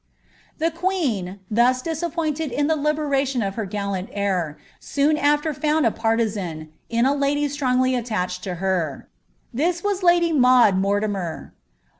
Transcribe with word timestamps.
The 0.57 0.71
queen, 0.71 1.41
thus 1.51 1.83
disappointed 1.83 2.51
in 2.51 2.65
the 2.65 2.75
liberation 2.75 3.43
of 3.43 3.53
her 3.53 3.65
gallant 3.65 4.09
heir, 4.13 4.57
soon 4.79 5.15
after 5.15 5.53
found 5.53 5.85
a 5.85 5.91
partisan, 5.91 6.69
in 6.89 7.05
a 7.05 7.13
lady 7.13 7.47
strongly 7.47 7.93
attached 7.93 8.43
to 8.45 8.55
her. 8.55 9.07
This 9.53 9.83
was 9.83 10.01
lady 10.01 10.33
Maud 10.33 10.75
Mortimer. 10.75 11.53